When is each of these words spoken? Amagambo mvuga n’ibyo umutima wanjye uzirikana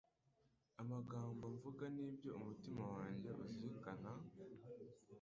Amagambo 0.81 1.43
mvuga 1.55 1.83
n’ibyo 1.95 2.29
umutima 2.39 2.83
wanjye 2.95 3.29
uzirikana 3.45 4.11